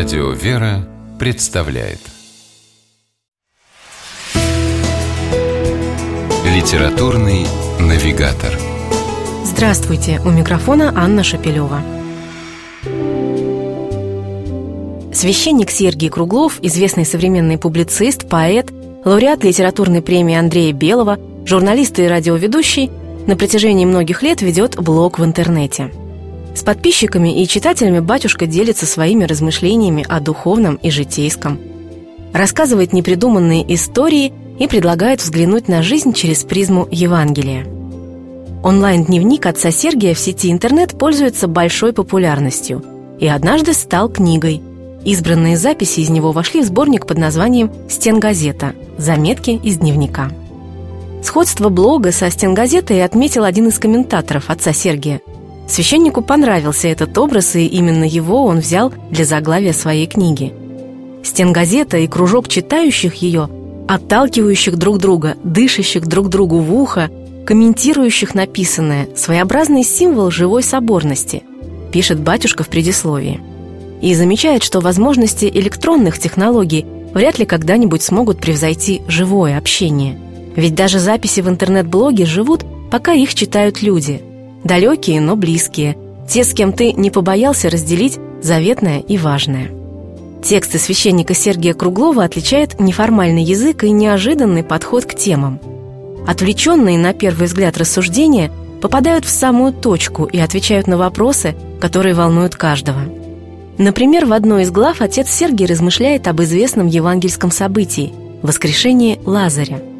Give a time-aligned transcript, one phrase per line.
[0.00, 1.98] Радио «Вера» представляет
[6.46, 7.44] Литературный
[7.78, 8.58] навигатор
[9.44, 10.18] Здравствуйте!
[10.24, 11.82] У микрофона Анна Шапилева.
[15.12, 18.70] Священник Сергий Круглов, известный современный публицист, поэт,
[19.04, 22.90] лауреат литературной премии Андрея Белого, журналист и радиоведущий,
[23.26, 25.90] на протяжении многих лет ведет блог в интернете.
[26.54, 31.58] С подписчиками и читателями батюшка делится своими размышлениями о духовном и житейском.
[32.32, 37.66] Рассказывает непридуманные истории и предлагает взглянуть на жизнь через призму Евангелия.
[38.62, 42.84] Онлайн-дневник отца Сергия в сети интернет пользуется большой популярностью
[43.18, 44.60] и однажды стал книгой.
[45.04, 48.74] Избранные записи из него вошли в сборник под названием «Стенгазета.
[48.98, 50.30] Заметки из дневника».
[51.22, 55.20] Сходство блога со стенгазетой отметил один из комментаторов отца Сергия.
[55.70, 60.52] Священнику понравился этот образ, и именно его он взял для заглавия своей книги.
[61.22, 63.48] Стенгазета и кружок читающих ее,
[63.86, 67.08] отталкивающих друг друга, дышащих друг другу в ухо,
[67.46, 71.44] комментирующих написанное, своеобразный символ живой соборности,
[71.92, 73.40] пишет батюшка в предисловии.
[74.02, 76.84] И замечает, что возможности электронных технологий
[77.14, 80.18] вряд ли когда-нибудь смогут превзойти живое общение–
[80.56, 84.20] ведь даже записи в интернет-блоге живут, пока их читают люди.
[84.64, 85.96] Далекие, но близкие.
[86.28, 89.70] Те, с кем ты не побоялся разделить заветное и важное.
[90.42, 95.60] Тексты священника Сергия Круглова отличает неформальный язык и неожиданный подход к темам.
[96.26, 102.54] Отвлеченные на первый взгляд рассуждения попадают в самую точку и отвечают на вопросы, которые волнуют
[102.54, 103.00] каждого.
[103.76, 109.80] Например, в одной из глав отец Сергий размышляет об известном евангельском событии– воскрешении Лазаря–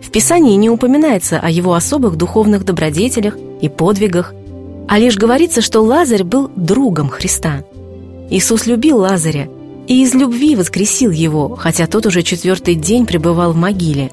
[0.00, 4.34] в Писании не упоминается о его особых духовных добродетелях и подвигах,
[4.88, 7.64] а лишь говорится, что Лазарь был другом Христа.
[8.30, 9.48] Иисус любил Лазаря
[9.86, 14.10] и из любви воскресил его, хотя тот уже четвертый день пребывал в могиле.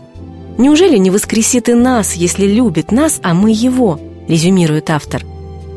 [0.57, 5.24] «Неужели не воскресит и нас, если любит нас, а мы его?»– резюмирует автор.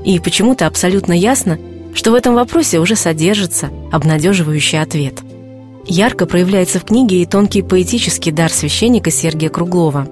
[0.04, 1.58] И почему-то абсолютно ясно,
[1.92, 5.20] что в этом вопросе уже содержится обнадеживающий ответ–
[5.86, 10.06] Ярко проявляется в книге и тонкий поэтический дар священника Сергия Круглова.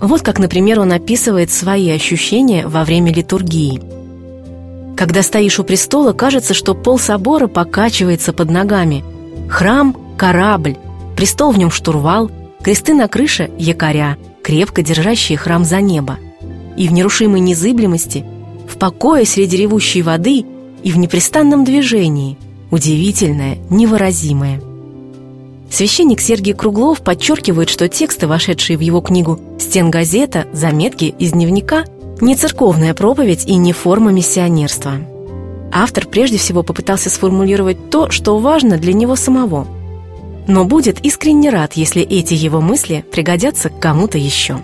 [0.00, 3.80] Вот как, например, он описывает свои ощущения во время литургии.
[4.96, 9.04] Когда стоишь у престола, кажется, что пол собора покачивается под ногами.
[9.48, 10.76] Храм– корабль,
[11.16, 12.30] престол в нем штурвал,
[12.62, 16.18] кресты на крыше– якоря, крепко держащие храм за небо.
[16.76, 18.24] И в нерушимой незыблемости,
[18.68, 20.44] в покое среди ревущей воды
[20.82, 22.38] и в непрестанном движении–
[22.70, 24.60] удивительное, невыразимое–
[25.70, 31.84] Священник Сергий Круглов подчеркивает, что тексты, вошедшие в его книгу «Стенгазета», «Заметки» из дневника–
[32.20, 34.92] не церковная проповедь и не форма миссионерства.
[35.72, 39.66] Автор прежде всего попытался сформулировать то, что важно для него самого.
[40.46, 44.58] Но будет искренне рад, если эти его мысли пригодятся кому-то еще.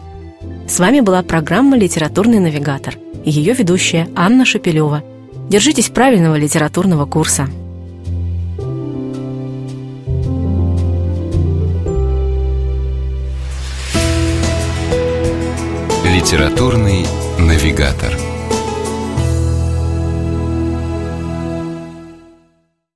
[0.68, 5.02] С вами была программа «Литературный навигатор» и ее ведущая Анна Шапилева.
[5.48, 7.48] Держитесь правильного литературного курса.
[16.20, 17.06] Литературный
[17.38, 18.29] навигатор.